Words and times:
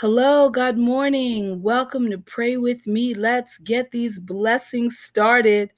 Hello, 0.00 0.50
good 0.50 0.76
morning. 0.76 1.62
Welcome 1.62 2.10
to 2.10 2.18
Pray 2.18 2.58
With 2.58 2.86
Me. 2.86 3.14
Let's 3.14 3.56
get 3.56 3.90
these 3.90 4.18
blessings 4.18 4.98
started. 4.98 5.72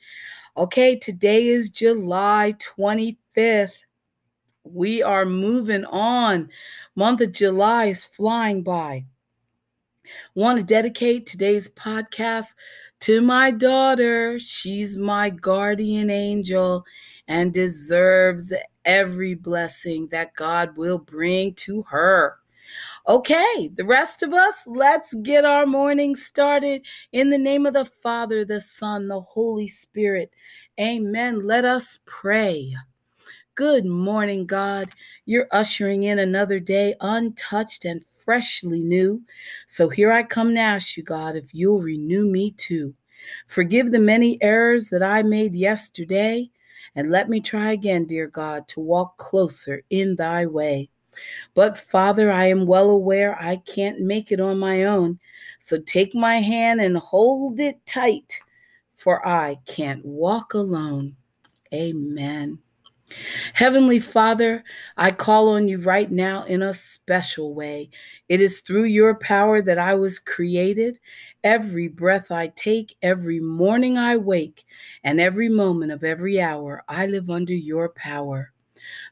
Okay, 0.56 0.96
today 0.96 1.46
is 1.46 1.70
July 1.70 2.56
25th. 2.58 3.84
We 4.64 5.04
are 5.04 5.24
moving 5.24 5.84
on. 5.84 6.48
Month 6.96 7.20
of 7.20 7.30
July 7.30 7.84
is 7.84 8.04
flying 8.04 8.64
by. 8.64 9.04
Want 10.34 10.58
to 10.58 10.64
dedicate 10.64 11.24
today's 11.24 11.70
podcast 11.70 12.56
to 13.02 13.20
my 13.20 13.52
daughter. 13.52 14.40
She's 14.40 14.96
my 14.96 15.30
guardian 15.30 16.10
angel 16.10 16.84
and 17.28 17.54
deserves 17.54 18.52
every 18.84 19.34
blessing 19.34 20.08
that 20.08 20.34
God 20.34 20.76
will 20.76 20.98
bring 20.98 21.54
to 21.54 21.82
her. 21.82 22.38
Okay, 23.08 23.70
the 23.74 23.86
rest 23.86 24.22
of 24.22 24.34
us, 24.34 24.66
let's 24.66 25.14
get 25.22 25.46
our 25.46 25.64
morning 25.64 26.14
started 26.14 26.84
in 27.10 27.30
the 27.30 27.38
name 27.38 27.64
of 27.64 27.72
the 27.72 27.86
Father, 27.86 28.44
the 28.44 28.60
Son, 28.60 29.08
the 29.08 29.18
Holy 29.18 29.66
Spirit. 29.66 30.30
Amen. 30.78 31.40
Let 31.46 31.64
us 31.64 32.00
pray. 32.04 32.74
Good 33.54 33.86
morning, 33.86 34.44
God. 34.44 34.90
You're 35.24 35.48
ushering 35.52 36.02
in 36.02 36.18
another 36.18 36.60
day 36.60 36.96
untouched 37.00 37.86
and 37.86 38.04
freshly 38.04 38.84
new. 38.84 39.22
So 39.66 39.88
here 39.88 40.12
I 40.12 40.22
come 40.22 40.54
to 40.54 40.60
ask 40.60 40.94
you, 40.94 41.02
God, 41.02 41.34
if 41.34 41.54
you'll 41.54 41.80
renew 41.80 42.26
me 42.26 42.50
too. 42.58 42.94
Forgive 43.46 43.90
the 43.90 44.00
many 44.00 44.36
errors 44.42 44.90
that 44.90 45.02
I 45.02 45.22
made 45.22 45.54
yesterday, 45.54 46.50
and 46.94 47.10
let 47.10 47.30
me 47.30 47.40
try 47.40 47.72
again, 47.72 48.04
dear 48.04 48.26
God, 48.26 48.68
to 48.68 48.80
walk 48.80 49.16
closer 49.16 49.82
in 49.88 50.16
thy 50.16 50.44
way. 50.44 50.90
But 51.54 51.76
Father, 51.76 52.30
I 52.30 52.46
am 52.46 52.66
well 52.66 52.90
aware 52.90 53.36
I 53.40 53.56
can't 53.56 54.00
make 54.00 54.32
it 54.32 54.40
on 54.40 54.58
my 54.58 54.84
own. 54.84 55.18
So 55.58 55.80
take 55.80 56.14
my 56.14 56.36
hand 56.36 56.80
and 56.80 56.96
hold 56.96 57.60
it 57.60 57.84
tight, 57.86 58.38
for 58.96 59.26
I 59.26 59.56
can't 59.66 60.04
walk 60.04 60.54
alone. 60.54 61.16
Amen. 61.72 62.58
Heavenly 63.54 64.00
Father, 64.00 64.62
I 64.96 65.10
call 65.10 65.48
on 65.48 65.68
you 65.68 65.78
right 65.78 66.10
now 66.10 66.44
in 66.44 66.62
a 66.62 66.74
special 66.74 67.54
way. 67.54 67.90
It 68.28 68.40
is 68.40 68.60
through 68.60 68.84
your 68.84 69.14
power 69.18 69.62
that 69.62 69.78
I 69.78 69.94
was 69.94 70.18
created. 70.18 70.98
Every 71.44 71.88
breath 71.88 72.30
I 72.30 72.48
take, 72.48 72.96
every 73.02 73.40
morning 73.40 73.96
I 73.96 74.16
wake, 74.16 74.64
and 75.04 75.20
every 75.20 75.48
moment 75.48 75.92
of 75.92 76.04
every 76.04 76.40
hour, 76.40 76.84
I 76.88 77.06
live 77.06 77.30
under 77.30 77.54
your 77.54 77.90
power. 77.90 78.52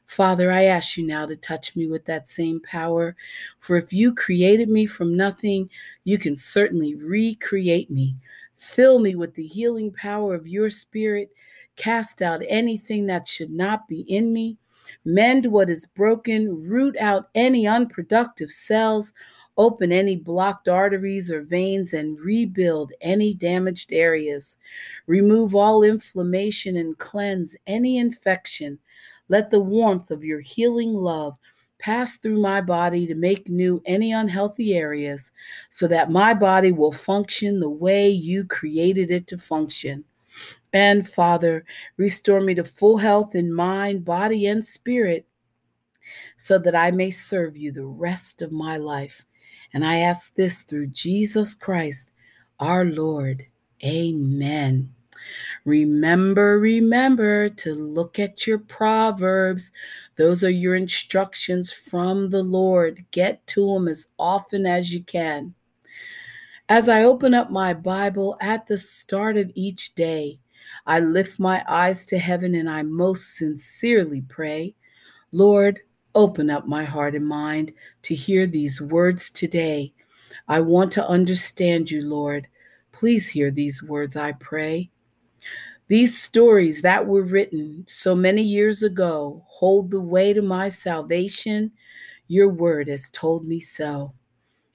Father, 0.07 0.51
I 0.51 0.63
ask 0.63 0.97
you 0.97 1.05
now 1.05 1.25
to 1.25 1.35
touch 1.35 1.75
me 1.75 1.85
with 1.85 2.05
that 2.05 2.29
same 2.29 2.61
power. 2.61 3.15
For 3.59 3.75
if 3.75 3.91
you 3.91 4.15
created 4.15 4.69
me 4.69 4.85
from 4.85 5.17
nothing, 5.17 5.69
you 6.05 6.17
can 6.17 6.35
certainly 6.35 6.95
recreate 6.95 7.91
me. 7.91 8.15
Fill 8.55 8.99
me 8.99 9.15
with 9.15 9.35
the 9.35 9.45
healing 9.45 9.91
power 9.91 10.33
of 10.33 10.47
your 10.47 10.69
spirit. 10.69 11.29
Cast 11.75 12.21
out 12.21 12.41
anything 12.47 13.05
that 13.07 13.27
should 13.27 13.51
not 13.51 13.87
be 13.89 14.01
in 14.01 14.31
me. 14.31 14.57
Mend 15.03 15.45
what 15.45 15.69
is 15.69 15.85
broken. 15.85 16.65
Root 16.67 16.95
out 16.97 17.29
any 17.35 17.67
unproductive 17.67 18.49
cells. 18.49 19.13
Open 19.57 19.91
any 19.91 20.15
blocked 20.15 20.69
arteries 20.69 21.29
or 21.31 21.41
veins 21.41 21.93
and 21.93 22.17
rebuild 22.19 22.93
any 23.01 23.33
damaged 23.33 23.91
areas. 23.91 24.57
Remove 25.05 25.53
all 25.53 25.83
inflammation 25.83 26.77
and 26.77 26.97
cleanse 26.97 27.57
any 27.67 27.97
infection. 27.97 28.79
Let 29.29 29.49
the 29.49 29.59
warmth 29.59 30.11
of 30.11 30.23
your 30.23 30.39
healing 30.39 30.93
love 30.93 31.37
pass 31.79 32.17
through 32.17 32.39
my 32.39 32.61
body 32.61 33.05
to 33.07 33.15
make 33.15 33.49
new 33.49 33.81
any 33.85 34.11
unhealthy 34.11 34.73
areas 34.73 35.31
so 35.69 35.87
that 35.87 36.11
my 36.11 36.33
body 36.33 36.71
will 36.71 36.91
function 36.91 37.59
the 37.59 37.69
way 37.69 38.09
you 38.09 38.43
created 38.45 39.11
it 39.11 39.27
to 39.27 39.37
function. 39.37 40.03
And 40.73 41.07
Father, 41.07 41.65
restore 41.97 42.41
me 42.41 42.55
to 42.55 42.63
full 42.63 42.97
health 42.97 43.35
in 43.35 43.53
mind, 43.53 44.05
body, 44.05 44.47
and 44.47 44.65
spirit 44.65 45.25
so 46.37 46.57
that 46.59 46.75
I 46.75 46.91
may 46.91 47.11
serve 47.11 47.57
you 47.57 47.71
the 47.71 47.85
rest 47.85 48.41
of 48.41 48.51
my 48.51 48.77
life. 48.77 49.25
And 49.73 49.83
I 49.85 49.99
ask 49.99 50.33
this 50.35 50.61
through 50.61 50.87
Jesus 50.87 51.53
Christ, 51.53 52.11
our 52.59 52.85
Lord. 52.85 53.45
Amen. 53.83 54.96
Remember, 55.67 56.57
remember 56.59 57.49
to 57.49 57.75
look 57.75 58.19
at 58.19 58.47
your 58.47 58.57
proverbs. 58.57 59.69
Those 60.15 60.41
are 60.45 60.49
your 60.49 60.75
instructions 60.75 61.73
from 61.73 62.29
the 62.29 62.41
Lord. 62.41 63.03
Get 63.11 63.45
to 63.47 63.73
them 63.73 63.89
as 63.89 64.07
often 64.17 64.65
as 64.65 64.93
you 64.93 65.03
can. 65.03 65.53
As 66.69 66.87
I 66.87 67.03
open 67.03 67.33
up 67.33 67.51
my 67.51 67.73
Bible 67.73 68.37
at 68.39 68.65
the 68.67 68.77
start 68.77 69.35
of 69.35 69.51
each 69.55 69.93
day, 69.93 70.39
I 70.85 71.01
lift 71.01 71.37
my 71.37 71.61
eyes 71.67 72.05
to 72.05 72.17
heaven 72.17 72.55
and 72.55 72.69
I 72.69 72.83
most 72.83 73.35
sincerely 73.35 74.21
pray, 74.21 74.73
Lord, 75.33 75.81
open 76.15 76.49
up 76.49 76.65
my 76.65 76.85
heart 76.85 77.13
and 77.13 77.27
mind 77.27 77.73
to 78.03 78.15
hear 78.15 78.47
these 78.47 78.81
words 78.81 79.29
today. 79.29 79.91
I 80.47 80.61
want 80.61 80.93
to 80.93 81.05
understand 81.05 81.91
you, 81.91 82.07
Lord. 82.07 82.47
Please 82.93 83.27
hear 83.27 83.51
these 83.51 83.83
words, 83.83 84.15
I 84.15 84.31
pray. 84.31 84.91
These 85.89 86.21
stories 86.21 86.81
that 86.81 87.07
were 87.07 87.21
written 87.21 87.85
so 87.87 88.13
many 88.13 88.41
years 88.41 88.83
ago 88.83 89.45
hold 89.47 89.89
the 89.89 90.01
way 90.01 90.33
to 90.33 90.41
my 90.41 90.67
salvation. 90.67 91.71
Your 92.27 92.49
word 92.49 92.89
has 92.89 93.09
told 93.09 93.45
me 93.45 93.61
so. 93.61 94.13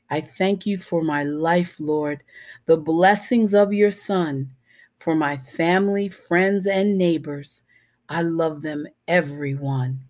I 0.08 0.22
thank 0.22 0.64
you 0.64 0.78
for 0.78 1.02
my 1.02 1.24
life, 1.24 1.76
Lord, 1.78 2.22
the 2.64 2.78
blessings 2.78 3.52
of 3.52 3.74
your 3.74 3.90
Son, 3.90 4.52
for 4.96 5.14
my 5.14 5.36
family, 5.36 6.08
friends, 6.08 6.66
and 6.66 6.96
neighbors. 6.96 7.62
I 8.08 8.22
love 8.22 8.62
them, 8.62 8.86
everyone. 9.06 10.00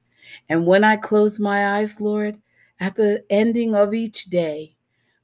And 0.48 0.68
when 0.68 0.84
I 0.84 0.94
close 0.94 1.40
my 1.40 1.78
eyes, 1.78 2.00
Lord, 2.00 2.40
at 2.78 2.94
the 2.94 3.24
ending 3.28 3.74
of 3.74 3.92
each 3.92 4.26
day, 4.26 4.76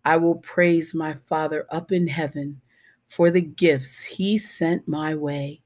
I 0.04 0.16
will 0.16 0.36
praise 0.36 0.92
my 0.92 1.14
Father 1.14 1.66
up 1.70 1.92
in 1.92 2.08
heaven 2.08 2.60
for 3.06 3.30
the 3.30 3.42
gifts 3.42 4.04
he 4.04 4.38
sent 4.38 4.88
my 4.88 5.14
way 5.14 5.60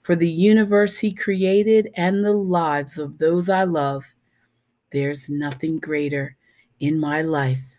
for 0.00 0.16
the 0.16 0.30
universe 0.30 0.98
He 0.98 1.12
created 1.12 1.90
and 1.94 2.24
the 2.24 2.32
lives 2.32 2.98
of 2.98 3.18
those 3.18 3.48
I 3.48 3.64
love. 3.64 4.14
There's 4.92 5.30
nothing 5.30 5.78
greater 5.78 6.36
in 6.80 6.98
my 6.98 7.22
life 7.22 7.78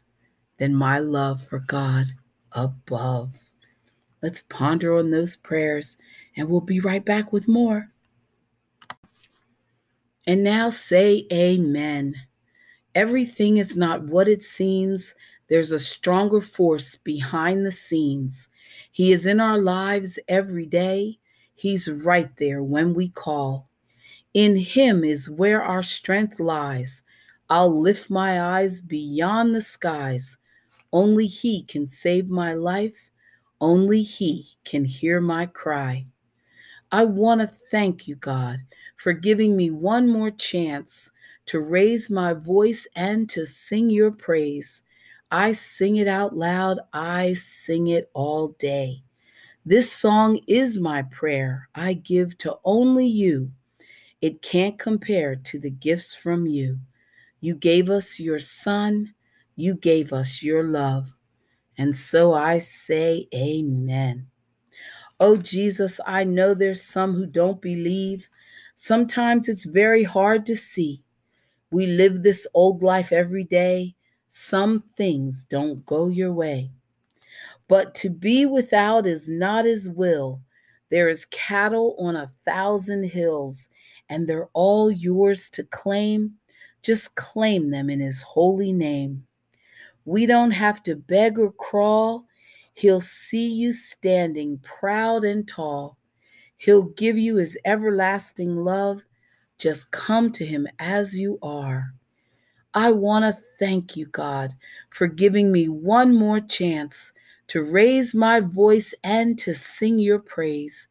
than 0.57 0.75
my 0.75 0.99
love 0.99 1.41
for 1.41 1.59
God 1.59 2.05
above. 2.51 3.33
Let's 4.21 4.43
ponder 4.49 4.95
on 4.97 5.09
those 5.09 5.35
prayers, 5.35 5.97
and 6.37 6.47
we'll 6.47 6.61
be 6.61 6.79
right 6.79 7.03
back 7.03 7.33
with 7.33 7.47
more. 7.47 7.89
And 10.27 10.43
now 10.43 10.69
say 10.69 11.25
amen. 11.33 12.15
Everything 12.93 13.57
is 13.57 13.75
not 13.75 14.03
what 14.03 14.27
it 14.27 14.43
seems. 14.43 15.15
There's 15.47 15.71
a 15.71 15.79
stronger 15.79 16.41
force 16.41 16.95
behind 16.97 17.65
the 17.65 17.71
scenes. 17.71 18.49
He 18.91 19.11
is 19.11 19.25
in 19.25 19.39
our 19.39 19.57
lives 19.57 20.19
every 20.27 20.65
day. 20.67 21.17
He's 21.61 21.87
right 21.87 22.35
there 22.37 22.63
when 22.63 22.95
we 22.95 23.09
call. 23.09 23.69
In 24.33 24.55
Him 24.55 25.03
is 25.03 25.29
where 25.29 25.61
our 25.61 25.83
strength 25.83 26.39
lies. 26.39 27.03
I'll 27.51 27.79
lift 27.79 28.09
my 28.09 28.41
eyes 28.41 28.81
beyond 28.81 29.53
the 29.53 29.61
skies. 29.61 30.39
Only 30.91 31.27
He 31.27 31.61
can 31.61 31.87
save 31.87 32.31
my 32.31 32.55
life. 32.55 33.11
Only 33.59 34.01
He 34.01 34.47
can 34.65 34.85
hear 34.85 35.21
my 35.21 35.45
cry. 35.45 36.07
I 36.91 37.03
want 37.03 37.41
to 37.41 37.47
thank 37.47 38.07
you, 38.07 38.15
God, 38.15 38.57
for 38.97 39.13
giving 39.13 39.55
me 39.55 39.69
one 39.69 40.09
more 40.09 40.31
chance 40.31 41.11
to 41.45 41.59
raise 41.59 42.09
my 42.09 42.33
voice 42.33 42.87
and 42.95 43.29
to 43.29 43.45
sing 43.45 43.91
your 43.91 44.09
praise. 44.09 44.81
I 45.29 45.51
sing 45.51 45.97
it 45.97 46.07
out 46.07 46.35
loud, 46.35 46.79
I 46.91 47.33
sing 47.33 47.85
it 47.85 48.09
all 48.15 48.47
day. 48.57 49.03
This 49.63 49.91
song 49.91 50.39
is 50.47 50.81
my 50.81 51.03
prayer 51.03 51.69
I 51.75 51.93
give 51.93 52.35
to 52.39 52.57
only 52.65 53.05
you. 53.05 53.51
It 54.19 54.41
can't 54.41 54.79
compare 54.79 55.35
to 55.35 55.59
the 55.59 55.69
gifts 55.69 56.15
from 56.15 56.47
you. 56.47 56.79
You 57.41 57.53
gave 57.53 57.87
us 57.89 58.19
your 58.19 58.39
son, 58.39 59.13
you 59.55 59.75
gave 59.75 60.13
us 60.13 60.41
your 60.41 60.63
love. 60.63 61.09
And 61.77 61.95
so 61.95 62.33
I 62.33 62.57
say, 62.57 63.27
Amen. 63.35 64.25
Oh, 65.19 65.37
Jesus, 65.37 65.99
I 66.07 66.23
know 66.23 66.55
there's 66.55 66.81
some 66.81 67.13
who 67.13 67.27
don't 67.27 67.61
believe. 67.61 68.27
Sometimes 68.73 69.47
it's 69.47 69.65
very 69.65 70.03
hard 70.03 70.43
to 70.47 70.55
see. 70.55 71.03
We 71.69 71.85
live 71.85 72.23
this 72.23 72.47
old 72.55 72.81
life 72.81 73.11
every 73.11 73.43
day. 73.43 73.93
Some 74.27 74.81
things 74.97 75.43
don't 75.43 75.85
go 75.85 76.07
your 76.07 76.33
way. 76.33 76.71
But 77.71 77.95
to 77.95 78.09
be 78.09 78.45
without 78.45 79.07
is 79.07 79.29
not 79.29 79.63
his 79.63 79.87
will. 79.87 80.41
There 80.89 81.07
is 81.07 81.23
cattle 81.23 81.95
on 81.97 82.17
a 82.17 82.27
thousand 82.27 83.05
hills, 83.05 83.69
and 84.09 84.27
they're 84.27 84.49
all 84.51 84.91
yours 84.91 85.49
to 85.51 85.63
claim. 85.63 86.33
Just 86.81 87.15
claim 87.15 87.67
them 87.67 87.89
in 87.89 88.01
his 88.01 88.21
holy 88.21 88.73
name. 88.73 89.25
We 90.03 90.25
don't 90.25 90.51
have 90.51 90.83
to 90.83 90.97
beg 90.97 91.39
or 91.39 91.53
crawl. 91.53 92.25
He'll 92.73 92.99
see 92.99 93.47
you 93.47 93.71
standing 93.71 94.57
proud 94.57 95.23
and 95.23 95.47
tall. 95.47 95.97
He'll 96.57 96.89
give 96.89 97.17
you 97.17 97.37
his 97.37 97.57
everlasting 97.63 98.57
love. 98.57 99.05
Just 99.57 99.91
come 99.91 100.33
to 100.33 100.45
him 100.45 100.67
as 100.77 101.17
you 101.17 101.39
are. 101.41 101.93
I 102.73 102.91
want 102.91 103.23
to 103.23 103.41
thank 103.59 103.95
you, 103.95 104.07
God, 104.07 104.55
for 104.89 105.07
giving 105.07 105.53
me 105.53 105.69
one 105.69 106.13
more 106.13 106.41
chance 106.41 107.13
to 107.51 107.63
raise 107.63 108.15
my 108.15 108.39
voice 108.39 108.93
and 109.03 109.37
to 109.37 109.53
sing 109.53 109.99
your 109.99 110.19
praise. 110.19 110.87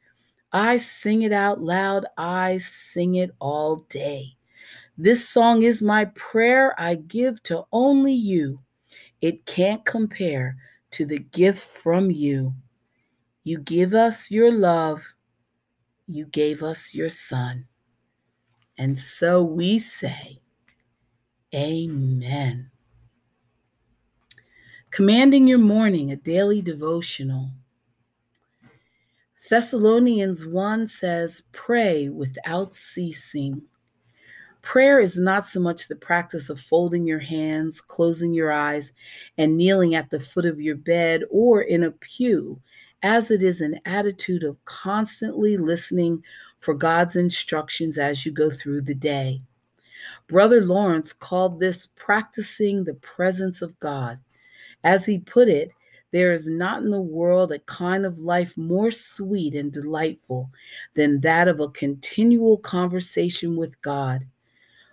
I 0.53 0.77
sing 0.77 1.23
it 1.23 1.33
out 1.33 1.63
loud, 1.63 2.05
I 2.19 2.59
sing 2.59 3.15
it 3.15 3.31
all 3.41 3.77
day. 3.89 4.37
This 4.99 5.27
song 5.27 5.63
is 5.63 5.81
my 5.81 6.05
prayer 6.15 6.79
I 6.79 6.97
give 6.97 7.43
to 7.45 7.65
only 7.73 8.13
you. 8.13 8.61
It 9.23 9.47
can't 9.47 9.87
compare 9.87 10.59
to 10.91 11.07
the 11.07 11.21
gift 11.21 11.67
from 11.67 12.11
you. 12.11 12.53
You 13.43 13.57
give 13.57 13.95
us 13.95 14.31
your 14.31 14.53
love, 14.53 15.15
you 16.07 16.27
gave 16.27 16.63
us 16.63 16.95
your 16.95 17.09
son. 17.09 17.69
And 18.77 18.99
so 18.99 19.43
we 19.43 19.79
say, 19.79 20.43
Amen. 21.55 22.71
Commanding 24.91 25.47
your 25.47 25.59
morning, 25.59 26.11
a 26.11 26.17
daily 26.17 26.61
devotional. 26.61 27.51
Thessalonians 29.49 30.45
1 30.45 30.89
says, 30.89 31.45
Pray 31.53 32.09
without 32.09 32.75
ceasing. 32.75 33.63
Prayer 34.63 34.99
is 34.99 35.17
not 35.17 35.47
so 35.47 35.61
much 35.61 35.87
the 35.87 35.95
practice 35.95 36.51
of 36.51 36.61
folding 36.61 37.07
your 37.07 37.21
hands, 37.21 37.81
closing 37.81 38.35
your 38.35 38.51
eyes, 38.51 38.93
and 39.39 39.57
kneeling 39.57 39.95
at 39.95 40.11
the 40.11 40.19
foot 40.19 40.45
of 40.45 40.61
your 40.61 40.77
bed 40.77 41.23
or 41.31 41.63
in 41.63 41.85
a 41.85 41.93
pew, 41.93 42.61
as 43.05 43.31
it 43.31 43.45
is 43.45 43.61
an 43.61 43.79
attitude 43.85 44.43
of 44.43 44.63
constantly 44.65 45.57
listening 45.57 46.21
for 46.59 46.75
God's 46.75 47.15
instructions 47.15 47.97
as 47.97 48.27
you 48.27 48.33
go 48.33 48.51
through 48.51 48.81
the 48.81 48.95
day. 48.95 49.41
Brother 50.27 50.63
Lawrence 50.63 51.13
called 51.13 51.61
this 51.61 51.87
practicing 51.87 52.83
the 52.83 52.95
presence 52.95 53.63
of 53.63 53.79
God. 53.79 54.19
As 54.85 55.05
he 55.07 55.19
put 55.19 55.49
it, 55.49 55.71
there 56.13 56.33
is 56.33 56.51
not 56.51 56.83
in 56.83 56.91
the 56.91 57.01
world 57.01 57.53
a 57.53 57.59
kind 57.61 58.05
of 58.05 58.19
life 58.19 58.57
more 58.57 58.91
sweet 58.91 59.55
and 59.55 59.73
delightful 59.73 60.51
than 60.95 61.21
that 61.21 61.47
of 61.47 61.61
a 61.61 61.69
continual 61.69 62.59
conversation 62.59 63.57
with 63.57 63.81
God. 63.83 64.27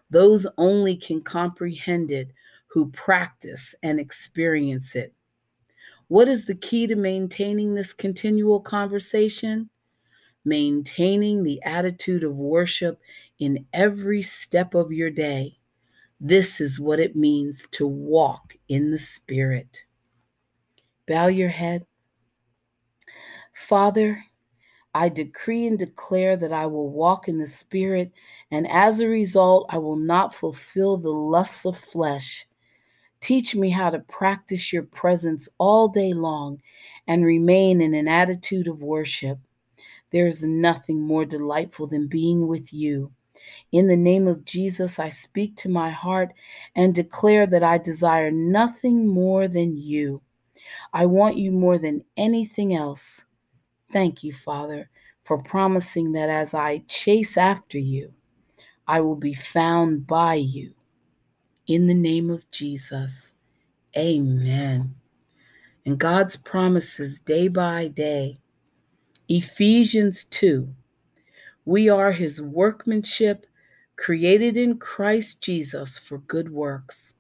Those 0.10 0.46
only 0.58 0.96
can 0.96 1.22
comprehend 1.22 2.12
it 2.12 2.30
who 2.68 2.92
practice 2.92 3.74
and 3.82 4.00
experience 4.00 4.96
it. 4.96 5.14
What 6.08 6.28
is 6.28 6.46
the 6.46 6.56
key 6.56 6.88
to 6.88 6.96
maintaining 6.96 7.74
this 7.74 7.94
continual 7.94 8.60
conversation? 8.60 9.70
Maintaining 10.46 11.44
the 11.44 11.62
attitude 11.64 12.24
of 12.24 12.36
worship 12.36 13.00
in 13.40 13.66
every 13.74 14.22
step 14.22 14.76
of 14.76 14.92
your 14.92 15.10
day. 15.10 15.58
This 16.20 16.60
is 16.60 16.80
what 16.80 17.00
it 17.00 17.16
means 17.16 17.68
to 17.72 17.88
walk 17.88 18.56
in 18.70 18.90
the 18.90 18.98
Spirit. 19.00 19.84
Bow 21.06 21.28
your 21.28 21.50
head. 21.50 21.86
Father, 23.54 24.18
I 24.96 25.10
decree 25.10 25.68
and 25.68 25.78
declare 25.78 26.36
that 26.36 26.52
I 26.52 26.66
will 26.66 26.90
walk 26.90 27.28
in 27.28 27.38
the 27.38 27.46
Spirit, 27.46 28.12
and 28.50 28.68
as 28.72 29.00
a 29.00 29.08
result, 29.08 29.68
I 29.70 29.78
will 29.78 29.96
not 29.96 30.34
fulfill 30.34 30.98
the 30.98 31.12
lusts 31.12 31.66
of 31.66 31.78
flesh. 31.78 32.48
Teach 33.20 33.56
me 33.56 33.70
how 33.70 33.92
to 33.92 34.00
practice 34.00 34.74
your 34.74 34.84
presence 34.84 35.48
all 35.60 35.88
day 35.88 36.14
long 36.14 36.62
and 37.08 37.24
remain 37.24 37.80
in 37.80 37.94
an 37.94 38.08
attitude 38.08 38.68
of 38.68 38.82
worship. 38.82 39.38
There 40.12 40.26
is 40.26 40.44
nothing 40.44 41.00
more 41.00 41.26
delightful 41.26 41.86
than 41.86 42.08
being 42.08 42.48
with 42.48 42.74
you. 42.74 43.12
In 43.72 43.88
the 43.88 43.98
name 43.98 44.28
of 44.28 44.46
Jesus, 44.46 45.00
I 45.00 45.10
speak 45.10 45.56
to 45.58 45.70
my 45.70 45.90
heart 45.90 46.34
and 46.76 46.94
declare 46.94 47.46
that 47.48 47.64
I 47.64 47.78
desire 47.78 48.32
nothing 48.32 49.08
more 49.08 49.48
than 49.48 49.78
you. 49.78 50.22
I 50.94 51.06
want 51.06 51.38
you 51.38 51.52
more 51.52 51.78
than 51.78 52.06
anything 52.16 52.74
else. 52.74 53.26
Thank 53.92 54.24
you, 54.24 54.34
Father, 54.34 54.90
for 55.24 55.42
promising 55.42 56.14
that 56.14 56.30
as 56.30 56.54
I 56.54 56.80
chase 56.88 57.38
after 57.38 57.78
you, 57.78 58.14
I 58.88 59.02
will 59.02 59.16
be 59.16 59.34
found 59.34 60.08
by 60.08 60.36
you. 60.36 60.74
In 61.68 61.88
the 61.88 61.94
name 61.94 62.30
of 62.30 62.50
Jesus, 62.52 63.34
amen. 63.96 64.96
And 65.86 65.98
God's 65.98 66.38
promises 66.38 67.20
day 67.20 67.50
by 67.50 67.90
day. 67.90 68.40
Ephesians 69.28 70.24
2 70.24 70.74
We 71.68 71.90
are 71.90 72.14
his 72.14 72.42
workmanship, 72.42 73.46
created 73.98 74.58
in 74.58 74.80
Christ 74.80 75.44
Jesus 75.44 76.00
for 76.00 76.20
good 76.20 76.50
works 76.52 77.16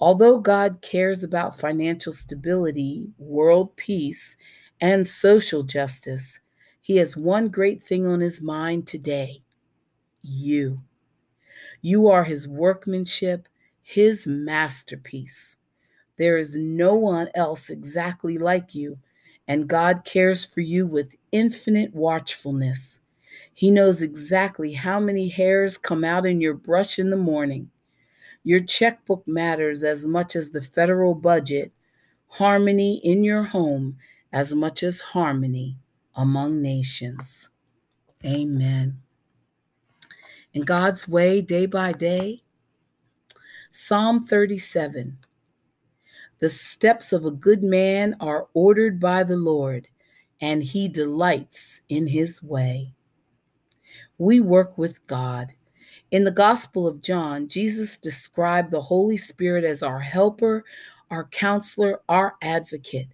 Although 0.00 0.40
God 0.40 0.80
cares 0.80 1.22
about 1.22 1.58
financial 1.58 2.12
stability, 2.12 3.10
world 3.18 3.76
peace, 3.76 4.36
and 4.80 5.06
social 5.06 5.62
justice, 5.62 6.40
He 6.80 6.96
has 6.96 7.18
one 7.18 7.48
great 7.48 7.82
thing 7.82 8.06
on 8.06 8.20
His 8.20 8.40
mind 8.40 8.86
today 8.86 9.42
you. 10.22 10.82
You 11.82 12.08
are 12.08 12.24
His 12.24 12.48
workmanship, 12.48 13.48
His 13.82 14.26
masterpiece. 14.26 15.56
There 16.16 16.38
is 16.38 16.56
no 16.56 16.94
one 16.94 17.28
else 17.34 17.70
exactly 17.70 18.38
like 18.38 18.74
you, 18.74 18.98
and 19.48 19.68
God 19.68 20.04
cares 20.04 20.44
for 20.46 20.62
you 20.62 20.86
with 20.86 21.16
infinite 21.32 21.94
watchfulness. 21.94 23.00
He 23.60 23.70
knows 23.70 24.00
exactly 24.00 24.72
how 24.72 24.98
many 24.98 25.28
hairs 25.28 25.76
come 25.76 26.02
out 26.02 26.24
in 26.24 26.40
your 26.40 26.54
brush 26.54 26.98
in 26.98 27.10
the 27.10 27.16
morning 27.18 27.70
your 28.42 28.60
checkbook 28.60 29.28
matters 29.28 29.84
as 29.84 30.06
much 30.06 30.34
as 30.34 30.50
the 30.50 30.62
federal 30.62 31.14
budget, 31.14 31.72
harmony 32.26 33.02
in 33.04 33.22
your 33.22 33.42
home 33.42 33.98
as 34.32 34.54
much 34.54 34.82
as 34.82 35.00
harmony 35.00 35.76
among 36.16 36.62
nations. 36.62 37.50
Amen. 38.24 38.98
In 40.54 40.62
God's 40.62 41.06
way, 41.06 41.42
day 41.42 41.66
by 41.66 41.92
day, 41.92 42.42
Psalm 43.70 44.24
37 44.24 45.18
The 46.38 46.48
steps 46.48 47.12
of 47.12 47.26
a 47.26 47.30
good 47.30 47.62
man 47.62 48.16
are 48.20 48.48
ordered 48.54 48.98
by 48.98 49.22
the 49.22 49.36
Lord, 49.36 49.86
and 50.40 50.62
he 50.62 50.88
delights 50.88 51.82
in 51.90 52.06
his 52.06 52.42
way. 52.42 52.94
We 54.20 54.40
work 54.40 54.78
with 54.78 55.04
God 55.06 55.54
in 56.10 56.24
the 56.24 56.32
Gospel 56.32 56.88
of 56.88 57.02
John, 57.02 57.46
Jesus 57.46 57.96
described 57.96 58.70
the 58.70 58.80
Holy 58.80 59.16
Spirit 59.16 59.64
as 59.64 59.82
our 59.82 60.00
helper, 60.00 60.64
our 61.08 61.24
counselor, 61.26 62.00
our 62.08 62.34
advocate. 62.42 63.08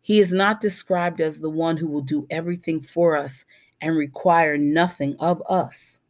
He 0.00 0.20
is 0.20 0.32
not 0.32 0.60
described 0.60 1.20
as 1.20 1.38
the 1.38 1.50
one 1.50 1.76
who 1.76 1.86
will 1.86 2.00
do 2.00 2.26
everything 2.30 2.80
for 2.80 3.14
us 3.14 3.44
and 3.82 3.94
require 3.94 4.56
nothing 4.56 5.16
of 5.18 5.42
us. 5.50 6.00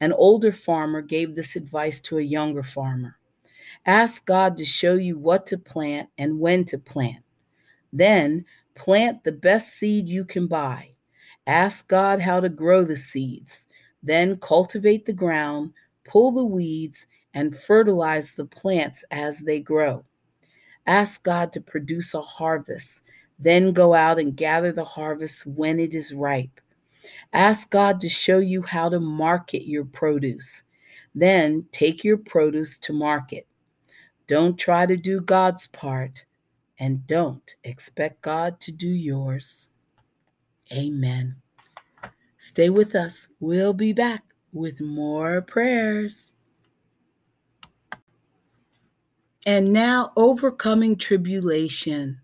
An 0.00 0.12
older 0.12 0.50
farmer 0.50 1.00
gave 1.00 1.36
this 1.36 1.54
advice 1.54 2.00
to 2.00 2.18
a 2.18 2.22
younger 2.22 2.62
farmer 2.62 3.18
Ask 3.86 4.26
God 4.26 4.56
to 4.56 4.64
show 4.64 4.94
you 4.94 5.18
what 5.18 5.46
to 5.46 5.58
plant 5.58 6.08
and 6.18 6.40
when 6.40 6.64
to 6.66 6.78
plant. 6.78 7.24
Then 7.92 8.44
plant 8.74 9.22
the 9.22 9.32
best 9.32 9.74
seed 9.74 10.08
you 10.08 10.24
can 10.24 10.46
buy. 10.46 10.91
Ask 11.46 11.88
God 11.88 12.20
how 12.20 12.40
to 12.40 12.48
grow 12.48 12.84
the 12.84 12.96
seeds. 12.96 13.66
Then 14.02 14.36
cultivate 14.36 15.06
the 15.06 15.12
ground, 15.12 15.72
pull 16.04 16.32
the 16.32 16.44
weeds, 16.44 17.06
and 17.34 17.56
fertilize 17.56 18.34
the 18.34 18.44
plants 18.44 19.04
as 19.10 19.40
they 19.40 19.60
grow. 19.60 20.04
Ask 20.86 21.22
God 21.22 21.52
to 21.52 21.60
produce 21.60 22.14
a 22.14 22.20
harvest. 22.20 23.02
Then 23.38 23.72
go 23.72 23.94
out 23.94 24.18
and 24.18 24.36
gather 24.36 24.72
the 24.72 24.84
harvest 24.84 25.46
when 25.46 25.78
it 25.78 25.94
is 25.94 26.12
ripe. 26.12 26.60
Ask 27.32 27.70
God 27.70 27.98
to 28.00 28.08
show 28.08 28.38
you 28.38 28.62
how 28.62 28.88
to 28.88 29.00
market 29.00 29.66
your 29.66 29.84
produce. 29.84 30.64
Then 31.14 31.66
take 31.72 32.04
your 32.04 32.18
produce 32.18 32.78
to 32.80 32.92
market. 32.92 33.46
Don't 34.26 34.58
try 34.58 34.86
to 34.86 34.96
do 34.96 35.20
God's 35.20 35.66
part, 35.66 36.24
and 36.78 37.06
don't 37.06 37.56
expect 37.64 38.22
God 38.22 38.60
to 38.60 38.72
do 38.72 38.88
yours. 38.88 39.70
Amen. 40.72 41.36
Stay 42.38 42.70
with 42.70 42.94
us. 42.94 43.28
We'll 43.40 43.74
be 43.74 43.92
back 43.92 44.24
with 44.52 44.80
more 44.80 45.42
prayers. 45.42 46.32
And 49.44 49.72
now, 49.72 50.12
overcoming 50.16 50.96
tribulation. 50.96 52.20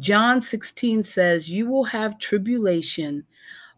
John 0.00 0.40
16 0.40 1.04
says, 1.04 1.50
You 1.50 1.68
will 1.68 1.84
have 1.84 2.18
tribulation, 2.18 3.24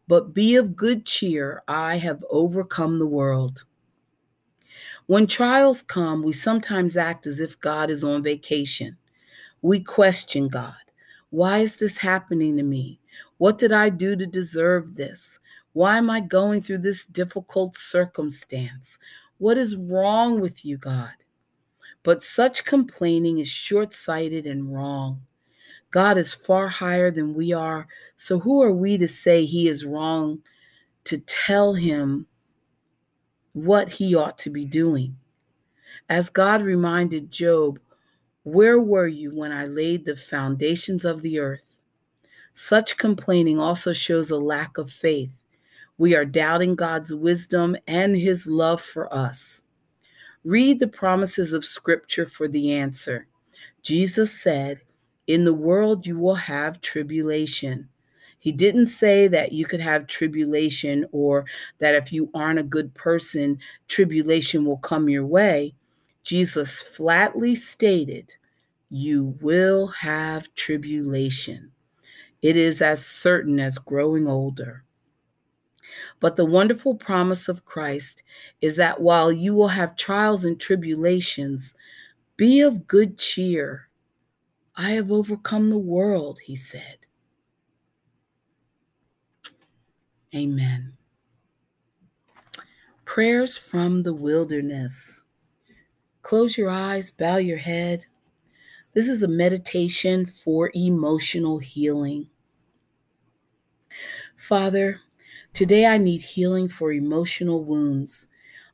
but 0.07 0.35
be 0.35 0.57
of 0.57 0.77
good 0.77 1.07
cheer. 1.07 1.63
I 1.67 1.97
have 1.97 2.25
overcome 2.31 2.99
the 2.99 3.07
world. 3.07 3.65
When 5.07 5.27
trials 5.27 5.83
come, 5.83 6.23
we 6.23 6.33
sometimes 6.33 6.97
act 6.97 7.27
as 7.27 7.41
if 7.41 7.59
God 7.61 7.91
is 7.91 8.05
on 8.05 8.23
vacation. 8.23 8.97
We 9.63 9.81
question 9.81 10.49
God. 10.49 10.75
Why 11.31 11.59
is 11.59 11.77
this 11.77 11.99
happening 11.99 12.57
to 12.59 12.63
me? 12.63 13.00
What 13.41 13.57
did 13.57 13.73
I 13.73 13.89
do 13.89 14.17
to 14.17 14.27
deserve 14.27 14.97
this? 14.97 15.41
Why 15.73 15.97
am 15.97 16.11
I 16.11 16.21
going 16.21 16.61
through 16.61 16.81
this 16.81 17.07
difficult 17.07 17.75
circumstance? 17.75 18.99
What 19.39 19.57
is 19.57 19.77
wrong 19.77 20.41
with 20.41 20.63
you, 20.63 20.77
God? 20.77 21.15
But 22.03 22.23
such 22.23 22.67
complaining 22.67 23.39
is 23.39 23.49
short 23.49 23.95
sighted 23.95 24.47
and 24.47 24.75
wrong. 24.75 25.23
God 25.91 26.19
is 26.19 26.35
far 26.35 26.69
higher 26.69 27.11
than 27.11 27.33
we 27.35 27.55
are. 27.55 27.89
So 28.17 28.41
who 28.41 28.63
are 28.63 28.75
we 28.75 28.99
to 28.99 29.09
say 29.09 29.47
he 29.47 29.69
is 29.69 29.87
wrong 29.87 30.43
to 31.05 31.17
tell 31.19 31.75
him 31.75 32.27
what 33.55 33.89
he 33.89 34.15
ought 34.15 34.37
to 34.39 34.51
be 34.51 34.67
doing? 34.67 35.17
As 36.11 36.29
God 36.29 36.63
reminded 36.63 37.31
Job, 37.31 37.81
Where 38.45 38.81
were 38.81 39.09
you 39.09 39.37
when 39.37 39.53
I 39.53 39.67
laid 39.67 40.05
the 40.05 40.17
foundations 40.17 41.05
of 41.05 41.23
the 41.23 41.39
earth? 41.39 41.80
Such 42.55 42.97
complaining 42.97 43.59
also 43.59 43.93
shows 43.93 44.31
a 44.31 44.39
lack 44.39 44.79
of 44.79 44.91
faith. 44.91 45.43
We 45.99 46.15
are 46.15 46.25
doubting 46.25 46.75
God's 46.75 47.15
wisdom 47.15 47.77
and 47.87 48.17
his 48.17 48.47
love 48.47 48.81
for 48.81 49.13
us. 49.13 49.63
Read 50.45 50.81
the 50.81 50.89
promises 50.89 51.53
of 51.53 51.65
Scripture 51.65 52.25
for 52.25 52.49
the 52.49 52.73
answer. 52.73 53.27
Jesus 53.83 54.43
said, 54.43 54.81
In 55.27 55.45
the 55.45 55.55
world 55.55 56.07
you 56.07 56.19
will 56.19 56.35
have 56.35 56.81
tribulation. 56.81 57.89
He 58.39 58.53
didn't 58.53 58.87
say 58.87 59.29
that 59.29 59.53
you 59.53 59.67
could 59.67 59.81
have 59.81 60.07
tribulation 60.07 61.05
or 61.13 61.45
that 61.79 61.95
if 61.95 62.11
you 62.11 62.31
aren't 62.33 62.59
a 62.59 62.65
good 62.65 62.95
person, 62.95 63.59
tribulation 63.87 64.65
will 64.65 64.79
come 64.79 65.11
your 65.11 65.27
way. 65.27 65.75
Jesus 66.23 66.83
flatly 66.83 67.55
stated, 67.55 68.35
You 68.89 69.37
will 69.43 69.89
have 69.89 70.53
tribulation. 70.55 71.71
It 72.43 72.57
is 72.57 72.81
as 72.81 73.05
certain 73.05 73.61
as 73.61 73.79
growing 73.79 74.27
older. 74.27 74.85
But 76.21 76.37
the 76.37 76.47
wonderful 76.47 76.95
promise 76.95 77.49
of 77.49 77.65
Christ 77.65 78.23
is 78.61 78.77
that 78.77 79.01
while 79.01 79.31
you 79.31 79.55
will 79.55 79.69
have 79.69 79.97
trials 79.97 80.45
and 80.45 80.59
tribulations, 80.59 81.75
be 82.37 82.61
of 82.61 82.87
good 82.87 83.19
cheer. 83.19 83.89
I 84.77 84.93
have 84.93 85.13
overcome 85.13 85.69
the 85.69 85.79
world, 85.79 86.41
he 86.45 86.57
said. 86.57 87.07
Amen. 90.35 90.95
Prayers 93.05 93.59
from 93.59 94.05
the 94.05 94.15
wilderness. 94.15 95.23
Close 96.23 96.57
your 96.57 96.71
eyes, 96.71 97.11
bow 97.11 97.37
your 97.37 97.59
head. 97.59 98.07
This 98.95 99.09
is 99.09 99.23
a 99.23 99.29
meditation 99.29 100.25
for 100.25 100.71
emotional 100.75 101.59
healing. 101.59 102.30
Father, 104.37 104.97
today 105.53 105.87
I 105.87 105.99
need 105.99 106.23
healing 106.23 106.69
for 106.69 106.93
emotional 106.93 107.65
wounds. 107.65 108.27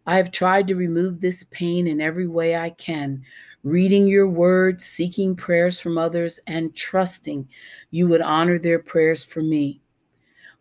I 0.06 0.16
have 0.16 0.30
tried 0.30 0.68
to 0.68 0.76
remove 0.76 1.20
this 1.20 1.44
pain 1.50 1.86
in 1.86 2.00
every 2.00 2.28
way 2.28 2.56
I 2.56 2.70
can, 2.70 3.24
reading 3.64 4.06
your 4.06 4.28
word, 4.28 4.80
seeking 4.80 5.34
prayers 5.34 5.80
from 5.80 5.98
others, 5.98 6.38
and 6.46 6.74
trusting 6.74 7.48
you 7.90 8.06
would 8.06 8.22
honor 8.22 8.58
their 8.58 8.78
prayers 8.78 9.24
for 9.24 9.42
me. 9.42 9.80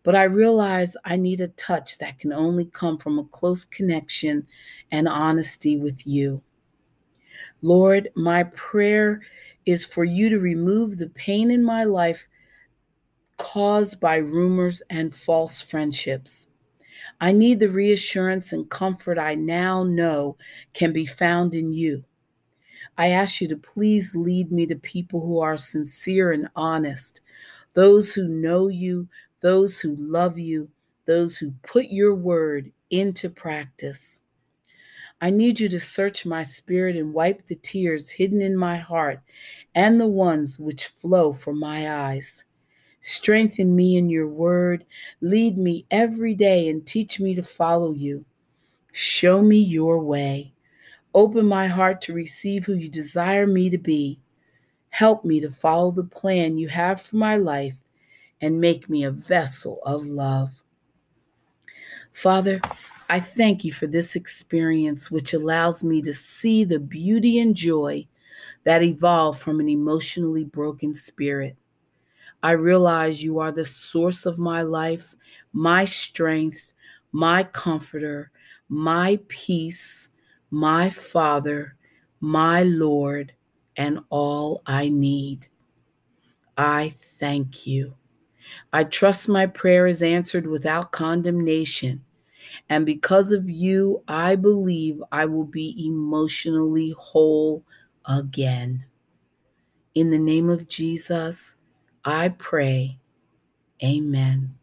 But 0.02 0.16
I 0.16 0.24
realize 0.24 0.98
I 1.06 1.16
need 1.16 1.42
a 1.42 1.50
touch 1.50 2.00
that 2.00 2.18
can 2.18 2.34
only 2.34 2.66
come 2.66 2.98
from 2.98 3.20
a 3.20 3.26
close 3.26 3.66
connection 3.66 4.48
and 4.92 5.08
honesty 5.08 5.78
with 5.78 6.06
you. 6.08 6.42
Lord, 7.62 8.10
my 8.16 8.44
prayer 8.44 9.22
is 9.66 9.86
for 9.86 10.04
you 10.04 10.30
to 10.30 10.40
remove 10.40 10.98
the 10.98 11.10
pain 11.10 11.52
in 11.52 11.64
my 11.64 11.84
life 11.84 12.28
caused 13.38 14.00
by 14.00 14.16
rumors 14.18 14.82
and 14.90 15.14
false 15.14 15.62
friendships. 15.62 16.48
I 17.20 17.32
need 17.32 17.60
the 17.60 17.70
reassurance 17.70 18.52
and 18.54 18.70
comfort 18.70 19.18
I 19.18 19.36
now 19.36 19.84
know 19.84 20.38
can 20.74 20.94
be 20.94 21.06
found 21.06 21.54
in 21.54 21.74
you. 21.74 22.04
I 22.98 23.10
ask 23.10 23.42
you 23.42 23.48
to 23.50 23.58
please 23.58 24.16
lead 24.16 24.52
me 24.52 24.66
to 24.68 24.76
people 24.76 25.22
who 25.22 25.40
are 25.40 25.58
sincere 25.58 26.32
and 26.32 26.48
honest, 26.56 27.22
those 27.74 28.14
who 28.14 28.28
know 28.28 28.68
you, 28.68 29.08
those 29.42 29.82
who 29.82 29.96
love 29.98 30.40
you, 30.40 30.70
those 31.06 31.38
who 31.38 31.54
put 31.64 31.86
your 31.86 32.16
word 32.16 32.72
into 32.90 33.30
practice. 33.30 34.22
I 35.22 35.30
need 35.30 35.60
you 35.60 35.70
to 35.70 35.80
search 35.80 36.26
my 36.26 36.44
spirit 36.44 36.96
and 36.96 37.14
wipe 37.14 37.48
the 37.48 37.56
tears 37.56 38.10
hidden 38.10 38.42
in 38.42 38.58
my 38.58 38.78
heart 38.78 39.22
and 39.74 40.00
the 40.00 40.08
ones 40.08 40.60
which 40.60 40.88
flow 40.88 41.34
from 41.34 41.60
my 41.60 41.92
eyes. 41.92 42.44
Strengthen 43.08 43.76
me 43.76 43.98
in 43.98 44.10
your 44.10 44.28
word. 44.28 44.84
Lead 45.22 45.60
me 45.60 45.86
every 45.92 46.34
day 46.34 46.70
and 46.70 46.84
teach 46.88 47.20
me 47.20 47.36
to 47.36 47.44
follow 47.44 47.92
you. 47.92 48.26
Show 48.94 49.44
me 49.44 49.58
your 49.60 50.00
way. 50.00 50.52
Open 51.14 51.46
my 51.46 51.68
heart 51.68 52.02
to 52.02 52.14
receive 52.14 52.66
who 52.66 52.74
you 52.74 52.90
desire 52.90 53.46
me 53.46 53.70
to 53.70 53.78
be. 53.78 54.20
Help 54.90 55.24
me 55.24 55.40
to 55.40 55.52
follow 55.52 55.92
the 55.92 56.04
plan 56.04 56.58
you 56.58 56.68
have 56.68 57.00
for 57.00 57.18
my 57.18 57.38
life 57.38 57.76
and 58.42 58.60
make 58.60 58.90
me 58.90 59.04
a 59.04 59.12
vessel 59.12 59.82
of 59.86 60.08
love. 60.08 60.64
Father, 62.12 62.60
I 63.08 63.20
thank 63.20 63.64
you 63.64 63.72
for 63.72 63.86
this 63.86 64.16
experience, 64.16 65.12
which 65.12 65.32
allows 65.32 65.84
me 65.84 66.02
to 66.02 66.14
see 66.16 66.64
the 66.64 66.80
beauty 66.80 67.38
and 67.38 67.56
joy 67.56 68.08
that 68.64 68.82
evolve 68.82 69.38
from 69.38 69.60
an 69.60 69.70
emotionally 69.70 70.44
broken 70.44 70.96
spirit. 70.96 71.56
I 72.46 72.52
realize 72.52 73.24
you 73.24 73.40
are 73.40 73.52
the 73.52 73.66
source 73.66 74.28
of 74.28 74.38
my 74.38 74.62
life, 74.62 75.16
my 75.52 75.84
strength, 75.84 76.74
my 77.12 77.42
comforter, 77.42 78.30
my 78.70 79.18
peace, 79.30 80.10
my 80.52 80.92
Father, 80.92 81.76
my 82.20 82.62
Lord, 82.62 83.34
and 83.78 84.00
all 84.12 84.62
I 84.68 84.90
need. 84.90 85.48
I 86.56 86.94
thank 87.02 87.66
you. 87.66 87.96
I 88.72 88.84
trust 88.84 89.28
my 89.28 89.48
prayer 89.48 89.88
is 89.88 90.04
answered 90.04 90.46
without 90.46 90.92
condemnation. 90.92 92.06
And 92.70 92.86
because 92.86 93.32
of 93.32 93.50
you, 93.50 94.04
I 94.08 94.36
believe 94.36 95.02
I 95.12 95.26
will 95.26 95.46
be 95.46 95.84
emotionally 95.84 96.94
whole 96.96 97.64
again. 98.08 98.86
In 99.96 100.12
the 100.12 100.20
name 100.20 100.52
of 100.52 100.68
Jesus, 100.68 101.55
I 102.06 102.30
pray. 102.30 103.00
Amen. 103.84 104.56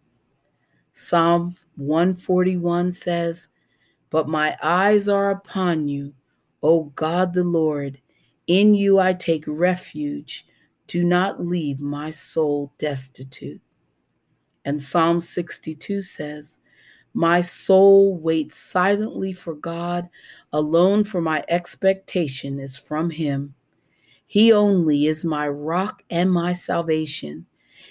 Psalm 0.93 1.57
141 1.77 2.93
says, 2.93 3.49
But 4.11 4.29
my 4.29 4.57
eyes 4.63 5.09
are 5.09 5.31
upon 5.31 5.89
you, 5.89 6.15
O 6.63 6.85
God 6.95 7.35
the 7.35 7.43
Lord. 7.43 8.01
In 8.47 8.75
you 8.75 9.01
I 9.01 9.13
take 9.13 9.45
refuge. 9.49 10.47
Do 10.87 11.03
not 11.03 11.45
leave 11.45 11.81
my 11.81 12.11
soul 12.11 12.73
destitute. 12.79 13.61
And 14.65 14.81
Psalm 14.81 15.19
62 15.19 16.03
says, 16.03 16.59
My 17.13 17.41
soul 17.41 18.17
waits 18.17 18.57
silently 18.57 19.33
for 19.33 19.55
God, 19.55 20.09
alone 20.53 21.03
for 21.03 21.21
my 21.21 21.45
expectation 21.49 22.61
is 22.61 22.77
from 22.77 23.11
Him. 23.11 23.55
He 24.33 24.51
only 24.51 25.05
is 25.05 25.27
my 25.27 25.47
rock 25.47 26.05
and 26.09 26.33
my 26.33 26.55
salvation. 26.55 27.45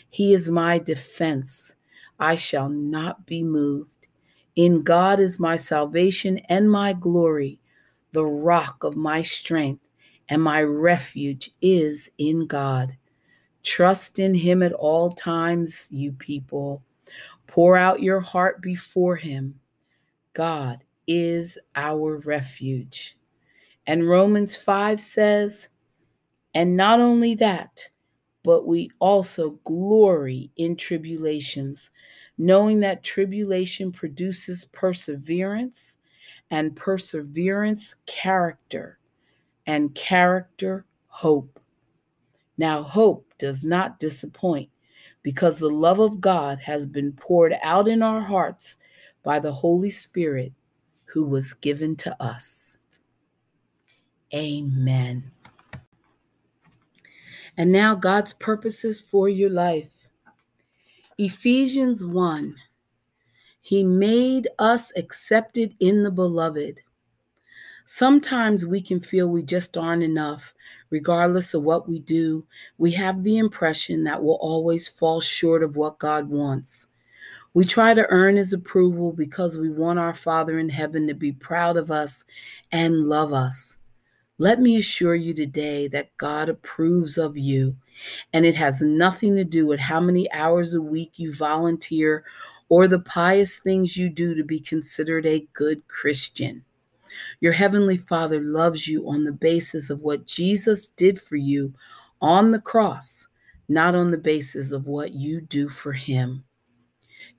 He 0.10 0.34
is 0.34 0.50
my 0.50 0.80
defense. 0.80 1.76
I 2.20 2.34
shall 2.34 2.68
not 2.68 3.28
be 3.28 3.44
moved. 3.44 4.08
In 4.56 4.82
God 4.82 5.20
is 5.20 5.40
my 5.40 5.56
salvation 5.56 6.40
and 6.50 6.72
my 6.72 6.94
glory. 6.94 7.60
The 8.12 8.26
rock 8.26 8.84
of 8.84 8.98
my 8.98 9.22
strength 9.22 9.88
and 10.30 10.42
my 10.42 10.64
refuge 10.64 11.52
is 11.62 12.10
in 12.18 12.48
God. 12.48 12.98
Trust 13.62 14.18
in 14.18 14.34
Him 14.34 14.64
at 14.64 14.74
all 14.74 15.12
times, 15.12 15.88
you 15.92 16.12
people. 16.12 16.82
Pour 17.46 17.78
out 17.78 18.02
your 18.02 18.20
heart 18.20 18.64
before 18.64 19.16
Him. 19.16 19.60
God 20.34 20.84
is 21.06 21.60
our 21.76 22.18
refuge. 22.18 23.16
And 23.86 24.10
Romans 24.10 24.56
5 24.56 25.00
says, 25.00 25.70
and 26.54 26.76
not 26.76 27.00
only 27.00 27.36
that, 27.36 27.88
but 28.44 28.66
we 28.66 28.92
also 29.00 29.52
glory 29.64 30.52
in 30.58 30.76
tribulations, 30.76 31.92
knowing 32.38 32.80
that 32.80 33.04
tribulation 33.04 33.92
produces 33.92 34.66
perseverance, 34.66 35.98
and 36.50 36.76
perseverance, 36.76 37.96
character, 38.06 39.00
and 39.66 39.96
character, 39.96 40.86
hope. 41.08 41.60
Now, 42.58 42.84
hope 42.84 43.34
does 43.40 43.64
not 43.64 44.00
disappoint 44.00 44.70
because 45.24 45.58
the 45.58 45.70
love 45.70 46.00
of 46.00 46.20
God 46.20 46.60
has 46.60 46.86
been 46.86 47.14
poured 47.14 47.54
out 47.64 47.88
in 47.88 48.04
our 48.04 48.22
hearts 48.22 48.78
by 49.24 49.40
the 49.40 49.54
Holy 49.54 49.90
Spirit 49.90 50.52
who 51.06 51.24
was 51.24 51.54
given 51.54 51.96
to 51.98 52.22
us. 52.22 52.78
Amen. 54.34 55.32
And 57.62 57.72
now, 57.72 57.94
God's 57.94 58.34
purposes 58.34 59.00
for 59.00 59.30
your 59.30 59.52
life. 59.52 59.92
Ephesians 61.20 62.04
1 62.04 62.56
He 63.62 63.84
made 63.84 64.48
us 64.58 64.92
accepted 64.98 65.76
in 65.80 66.02
the 66.02 66.10
beloved. 66.10 66.80
Sometimes 67.86 68.66
we 68.66 68.82
can 68.82 69.00
feel 69.00 69.28
we 69.28 69.44
just 69.44 69.78
aren't 69.78 70.02
enough. 70.02 70.56
Regardless 70.90 71.54
of 71.54 71.62
what 71.62 71.88
we 71.88 72.00
do, 72.00 72.48
we 72.80 72.94
have 72.94 73.24
the 73.24 73.38
impression 73.38 74.06
that 74.06 74.24
we'll 74.24 74.40
always 74.42 74.88
fall 74.88 75.22
short 75.22 75.62
of 75.62 75.76
what 75.76 76.00
God 76.00 76.30
wants. 76.30 76.88
We 77.54 77.64
try 77.64 77.94
to 77.94 78.08
earn 78.10 78.38
his 78.38 78.54
approval 78.54 79.14
because 79.14 79.60
we 79.60 79.70
want 79.70 80.00
our 80.00 80.16
Father 80.16 80.58
in 80.58 80.70
heaven 80.70 81.06
to 81.10 81.14
be 81.14 81.32
proud 81.32 81.78
of 81.78 81.92
us 81.92 82.26
and 82.72 83.06
love 83.06 83.34
us. 83.34 83.78
Let 84.42 84.60
me 84.60 84.78
assure 84.78 85.14
you 85.14 85.36
today 85.36 85.88
that 85.90 86.18
God 86.18 86.50
approves 86.50 87.20
of 87.20 87.38
you, 87.38 87.76
and 88.34 88.44
it 88.44 88.56
has 88.56 88.82
nothing 88.82 89.36
to 89.36 89.44
do 89.44 89.68
with 89.68 89.80
how 89.80 90.00
many 90.00 90.32
hours 90.32 90.74
a 90.74 90.82
week 90.82 91.20
you 91.20 91.32
volunteer 91.32 92.26
or 92.68 92.88
the 92.88 93.02
pious 93.02 93.58
things 93.60 93.98
you 93.98 94.10
do 94.10 94.34
to 94.34 94.44
be 94.44 94.60
considered 94.60 95.28
a 95.28 95.48
good 95.54 95.88
Christian. 95.88 96.66
Your 97.40 97.54
Heavenly 97.54 97.98
Father 97.98 98.42
loves 98.42 98.88
you 98.88 99.08
on 99.08 99.26
the 99.26 99.32
basis 99.32 99.92
of 99.92 100.02
what 100.02 100.26
Jesus 100.26 100.90
did 100.90 101.22
for 101.22 101.36
you 101.36 101.72
on 102.20 102.50
the 102.50 102.62
cross, 102.62 103.28
not 103.70 103.94
on 103.94 104.10
the 104.10 104.18
basis 104.18 104.72
of 104.72 104.88
what 104.88 105.14
you 105.14 105.42
do 105.42 105.70
for 105.70 105.94
Him. 105.94 106.44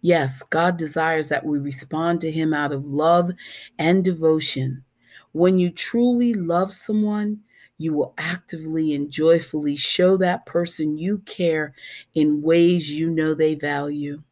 Yes, 0.03 0.45
God 0.45 0.77
desires 0.77 1.29
that 1.31 1.45
we 1.45 1.59
respond 1.59 2.21
to 2.21 2.31
Him 2.31 2.55
out 2.55 2.71
of 2.71 2.87
love 2.87 3.33
and 3.77 4.05
devotion. 4.05 4.85
When 5.33 5.59
you 5.59 5.71
truly 5.71 6.35
love 6.35 6.73
someone, 6.73 7.41
you 7.79 7.93
will 7.93 8.15
actively 8.19 8.95
and 8.95 9.11
joyfully 9.11 9.77
show 9.77 10.17
that 10.19 10.47
person 10.47 10.99
you 10.99 11.19
care 11.21 11.75
in 12.15 12.43
ways 12.43 12.91
you 12.91 13.09
know 13.11 13.35
they 13.35 13.55
value. 13.55 14.23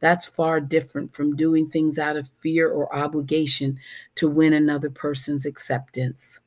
That's 0.00 0.26
far 0.26 0.60
different 0.60 1.14
from 1.14 1.36
doing 1.36 1.68
things 1.70 1.98
out 1.98 2.16
of 2.16 2.30
fear 2.40 2.68
or 2.70 2.94
obligation 2.94 3.78
to 4.16 4.28
win 4.28 4.52
another 4.52 4.90
person's 4.90 5.46
acceptance. 5.46 6.40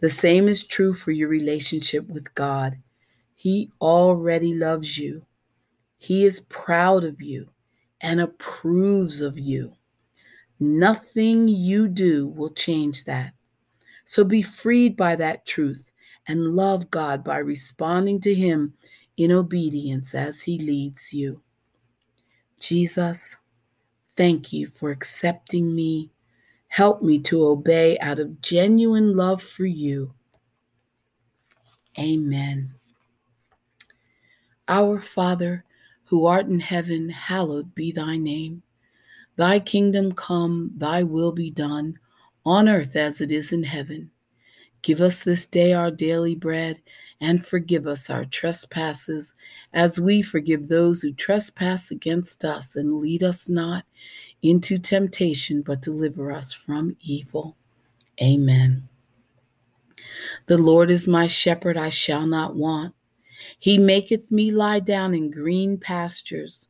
The 0.00 0.08
same 0.08 0.48
is 0.48 0.66
true 0.66 0.94
for 0.94 1.12
your 1.12 1.28
relationship 1.28 2.08
with 2.08 2.34
God. 2.34 2.78
He 3.34 3.70
already 3.80 4.54
loves 4.54 4.98
you, 4.98 5.24
He 5.98 6.24
is 6.24 6.40
proud 6.42 7.04
of 7.04 7.22
you 7.22 7.48
and 8.00 8.20
approves 8.20 9.22
of 9.22 9.38
you. 9.38 9.74
Nothing 10.60 11.48
you 11.48 11.88
do 11.88 12.28
will 12.28 12.50
change 12.50 13.04
that. 13.04 13.32
So 14.04 14.24
be 14.24 14.42
freed 14.42 14.96
by 14.96 15.16
that 15.16 15.46
truth 15.46 15.92
and 16.28 16.54
love 16.54 16.90
God 16.90 17.24
by 17.24 17.38
responding 17.38 18.20
to 18.20 18.34
Him 18.34 18.74
in 19.16 19.32
obedience 19.32 20.14
as 20.14 20.42
He 20.42 20.58
leads 20.58 21.14
you. 21.14 21.42
Jesus, 22.58 23.36
thank 24.16 24.52
you 24.52 24.68
for 24.68 24.90
accepting 24.90 25.74
me. 25.74 26.10
Help 26.68 27.02
me 27.02 27.18
to 27.20 27.46
obey 27.46 27.98
out 28.00 28.18
of 28.18 28.40
genuine 28.42 29.16
love 29.16 29.42
for 29.42 29.64
you. 29.64 30.12
Amen. 31.98 32.74
Our 34.68 35.00
Father, 35.00 35.64
who 36.04 36.26
art 36.26 36.46
in 36.46 36.60
heaven, 36.60 37.08
hallowed 37.08 37.74
be 37.74 37.92
thy 37.92 38.18
name. 38.18 38.62
Thy 39.36 39.60
kingdom 39.60 40.12
come, 40.12 40.72
thy 40.76 41.02
will 41.02 41.32
be 41.32 41.50
done, 41.50 41.98
on 42.44 42.68
earth 42.68 42.96
as 42.96 43.20
it 43.20 43.30
is 43.30 43.52
in 43.52 43.62
heaven. 43.64 44.10
Give 44.82 45.00
us 45.00 45.22
this 45.22 45.46
day 45.46 45.72
our 45.72 45.90
daily 45.90 46.34
bread, 46.34 46.80
and 47.20 47.46
forgive 47.46 47.86
us 47.86 48.08
our 48.08 48.24
trespasses, 48.24 49.34
as 49.74 50.00
we 50.00 50.22
forgive 50.22 50.68
those 50.68 51.02
who 51.02 51.12
trespass 51.12 51.90
against 51.90 52.44
us, 52.44 52.76
and 52.76 52.98
lead 52.98 53.22
us 53.22 53.48
not 53.48 53.84
into 54.42 54.78
temptation, 54.78 55.60
but 55.60 55.82
deliver 55.82 56.32
us 56.32 56.52
from 56.52 56.96
evil. 57.00 57.56
Amen. 58.22 58.88
The 60.46 60.58
Lord 60.58 60.90
is 60.90 61.06
my 61.06 61.26
shepherd, 61.26 61.76
I 61.76 61.90
shall 61.90 62.26
not 62.26 62.56
want. 62.56 62.94
He 63.58 63.78
maketh 63.78 64.32
me 64.32 64.50
lie 64.50 64.80
down 64.80 65.14
in 65.14 65.30
green 65.30 65.76
pastures. 65.78 66.69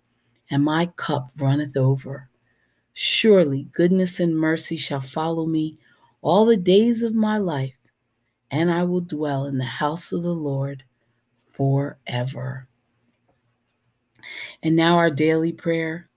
and 0.51 0.63
my 0.63 0.85
cup 0.97 1.31
runneth 1.37 1.77
over. 1.77 2.29
Surely 2.93 3.63
goodness 3.71 4.19
and 4.19 4.37
mercy 4.37 4.75
shall 4.75 5.01
follow 5.01 5.45
me 5.45 5.79
all 6.21 6.45
the 6.45 6.57
days 6.57 7.01
of 7.01 7.15
my 7.15 7.37
life, 7.37 7.77
and 8.51 8.69
I 8.69 8.83
will 8.83 9.01
dwell 9.01 9.45
in 9.45 9.57
the 9.57 9.63
house 9.63 10.11
of 10.11 10.23
the 10.23 10.35
Lord 10.35 10.83
forever. 11.51 12.67
And 14.61 14.75
now, 14.75 14.97
our 14.97 15.09
daily 15.09 15.53
prayer. 15.53 16.09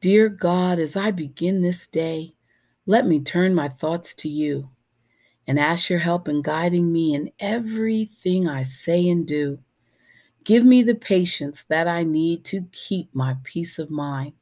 Dear 0.00 0.28
God, 0.28 0.78
as 0.78 0.96
I 0.96 1.10
begin 1.10 1.60
this 1.60 1.88
day, 1.88 2.34
let 2.86 3.06
me 3.06 3.20
turn 3.20 3.54
my 3.54 3.68
thoughts 3.68 4.14
to 4.14 4.28
you 4.28 4.70
and 5.46 5.58
ask 5.58 5.90
your 5.90 5.98
help 5.98 6.28
in 6.28 6.42
guiding 6.42 6.92
me 6.92 7.14
in 7.14 7.30
everything 7.38 8.48
I 8.48 8.62
say 8.62 9.08
and 9.08 9.26
do. 9.26 9.58
Give 10.44 10.64
me 10.64 10.82
the 10.82 10.94
patience 10.94 11.64
that 11.68 11.86
I 11.86 12.02
need 12.02 12.44
to 12.46 12.66
keep 12.72 13.14
my 13.14 13.36
peace 13.44 13.78
of 13.78 13.90
mind. 13.90 14.32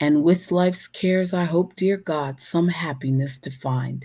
And 0.00 0.24
with 0.24 0.50
life's 0.50 0.88
cares, 0.88 1.32
I 1.32 1.44
hope, 1.44 1.76
dear 1.76 1.96
God, 1.96 2.40
some 2.40 2.66
happiness 2.68 3.38
to 3.40 3.50
find. 3.50 4.04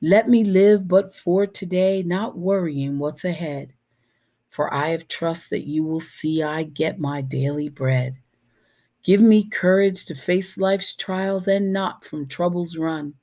Let 0.00 0.28
me 0.28 0.42
live 0.42 0.88
but 0.88 1.14
for 1.14 1.46
today, 1.46 2.02
not 2.02 2.36
worrying 2.36 2.98
what's 2.98 3.24
ahead. 3.24 3.72
For 4.48 4.72
I 4.72 4.88
have 4.88 5.06
trust 5.06 5.50
that 5.50 5.68
you 5.68 5.84
will 5.84 6.00
see 6.00 6.42
I 6.42 6.64
get 6.64 6.98
my 6.98 7.20
daily 7.20 7.68
bread. 7.68 8.14
Give 9.04 9.20
me 9.20 9.48
courage 9.48 10.06
to 10.06 10.14
face 10.14 10.58
life's 10.58 10.96
trials 10.96 11.46
and 11.46 11.72
not 11.72 12.04
from 12.04 12.26
troubles 12.26 12.76
run. 12.76 13.14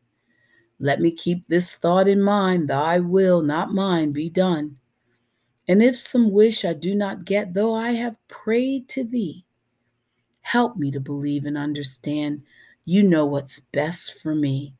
Let 0.79 1.01
me 1.01 1.11
keep 1.11 1.47
this 1.47 1.73
thought 1.73 2.07
in 2.07 2.21
mind 2.21 2.69
Thy 2.69 2.99
will, 2.99 3.41
not 3.41 3.73
mine, 3.73 4.11
be 4.13 4.29
done. 4.29 4.77
And 5.67 5.81
if 5.81 5.97
some 5.97 6.31
wish 6.31 6.65
I 6.65 6.73
do 6.73 6.95
not 6.95 7.25
get, 7.25 7.53
though 7.53 7.73
I 7.73 7.91
have 7.91 8.15
prayed 8.27 8.89
to 8.89 9.03
thee, 9.03 9.45
help 10.41 10.75
me 10.75 10.91
to 10.91 10.99
believe 10.99 11.45
and 11.45 11.57
understand 11.57 12.43
you 12.83 13.03
know 13.03 13.25
what's 13.25 13.59
best 13.59 14.19
for 14.21 14.33
me. 14.33 14.75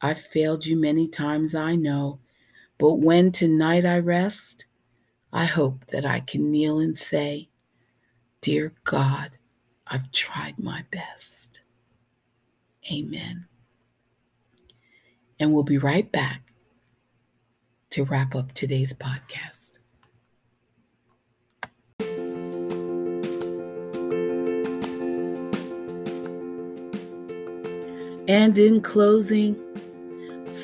I've 0.00 0.20
failed 0.20 0.66
you 0.66 0.76
many 0.76 1.06
times, 1.06 1.54
I 1.54 1.76
know, 1.76 2.18
but 2.78 2.94
when 2.94 3.30
tonight 3.30 3.84
I 3.84 3.98
rest, 3.98 4.66
I 5.32 5.44
hope 5.44 5.86
that 5.86 6.06
I 6.06 6.20
can 6.20 6.50
kneel 6.50 6.78
and 6.80 6.96
say, 6.96 7.48
Dear 8.40 8.72
God, 8.84 9.32
I've 9.86 10.10
tried 10.12 10.58
my 10.58 10.84
best. 10.90 11.60
Amen. 12.90 13.46
And 15.38 15.52
we'll 15.52 15.62
be 15.62 15.78
right 15.78 16.10
back 16.10 16.53
to 17.94 18.02
wrap 18.06 18.34
up 18.34 18.52
today's 18.54 18.92
podcast. 18.92 19.78
And 28.26 28.58
in 28.58 28.80
closing, 28.80 29.54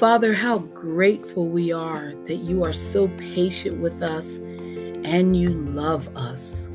Father, 0.00 0.34
how 0.34 0.58
grateful 0.58 1.46
we 1.46 1.70
are 1.70 2.14
that 2.26 2.38
you 2.42 2.64
are 2.64 2.72
so 2.72 3.06
patient 3.06 3.78
with 3.78 4.02
us 4.02 4.38
and 5.04 5.36
you 5.36 5.50
love 5.50 6.08
us. 6.16 6.68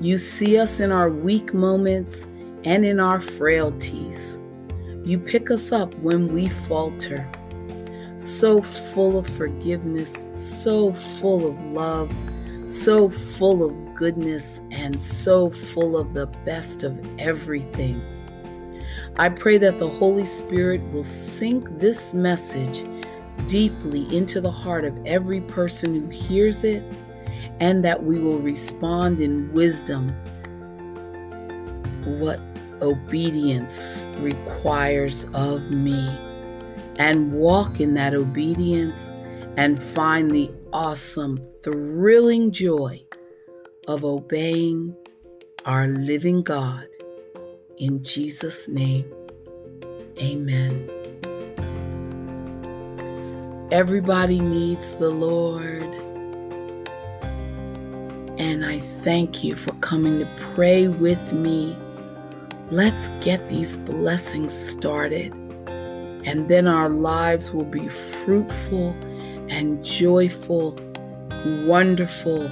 You 0.00 0.16
see 0.16 0.58
us 0.58 0.78
in 0.78 0.92
our 0.92 1.10
weak 1.10 1.52
moments 1.52 2.28
and 2.62 2.84
in 2.84 3.00
our 3.00 3.18
frailties. 3.18 4.38
You 5.02 5.18
pick 5.18 5.50
us 5.50 5.72
up 5.72 5.92
when 5.96 6.32
we 6.32 6.48
falter. 6.48 7.28
So 8.22 8.62
full 8.62 9.18
of 9.18 9.26
forgiveness, 9.26 10.28
so 10.34 10.92
full 10.92 11.44
of 11.44 11.60
love, 11.72 12.14
so 12.66 13.08
full 13.08 13.68
of 13.68 13.96
goodness, 13.96 14.60
and 14.70 15.02
so 15.02 15.50
full 15.50 15.96
of 15.96 16.14
the 16.14 16.28
best 16.44 16.84
of 16.84 16.96
everything. 17.18 18.00
I 19.16 19.28
pray 19.28 19.58
that 19.58 19.78
the 19.78 19.88
Holy 19.88 20.24
Spirit 20.24 20.80
will 20.92 21.02
sink 21.02 21.80
this 21.80 22.14
message 22.14 22.84
deeply 23.48 24.02
into 24.16 24.40
the 24.40 24.52
heart 24.52 24.84
of 24.84 24.96
every 25.04 25.40
person 25.40 25.92
who 25.92 26.06
hears 26.06 26.62
it, 26.62 26.84
and 27.58 27.84
that 27.84 28.04
we 28.04 28.20
will 28.20 28.38
respond 28.38 29.20
in 29.20 29.52
wisdom 29.52 30.10
what 32.04 32.38
obedience 32.82 34.06
requires 34.18 35.24
of 35.34 35.72
me 35.72 36.08
and 37.02 37.32
walk 37.32 37.80
in 37.80 37.94
that 37.94 38.14
obedience 38.14 39.10
and 39.56 39.82
find 39.82 40.30
the 40.30 40.48
awesome, 40.72 41.36
thrilling 41.64 42.52
joy 42.52 43.02
of 43.88 44.04
obeying 44.04 44.94
our 45.64 45.88
living 45.88 46.44
God. 46.44 46.86
In 47.76 48.04
Jesus' 48.04 48.68
name, 48.68 49.04
amen. 50.16 50.88
Everybody 53.72 54.38
needs 54.38 54.92
the 54.92 55.10
Lord. 55.10 55.92
And 58.38 58.64
I 58.64 58.78
thank 58.78 59.42
you 59.42 59.56
for 59.56 59.72
coming 59.80 60.20
to 60.20 60.26
pray 60.54 60.86
with 60.86 61.32
me. 61.32 61.76
Let's 62.70 63.08
get 63.20 63.48
these 63.48 63.76
blessings 63.76 64.52
started. 64.52 65.41
And 66.24 66.48
then 66.48 66.68
our 66.68 66.88
lives 66.88 67.52
will 67.52 67.64
be 67.64 67.88
fruitful 67.88 68.90
and 69.50 69.84
joyful, 69.84 70.78
wonderful, 71.66 72.42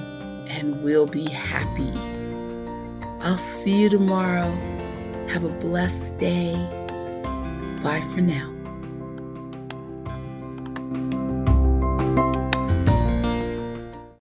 and 0.47 0.81
we'll 0.83 1.07
be 1.07 1.29
happy. 1.29 1.93
I'll 3.21 3.37
see 3.37 3.81
you 3.81 3.89
tomorrow. 3.89 4.51
Have 5.29 5.43
a 5.43 5.49
blessed 5.49 6.17
day. 6.17 6.53
Bye 7.81 8.03
for 8.13 8.21
now. 8.21 8.50